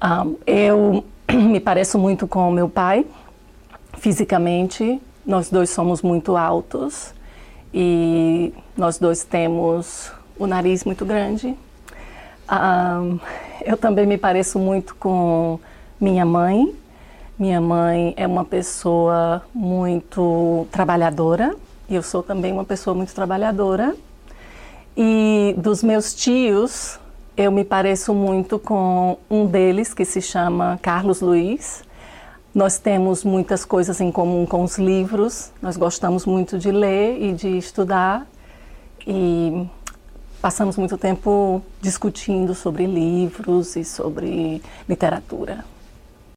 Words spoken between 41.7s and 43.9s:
discutindo sobre livros e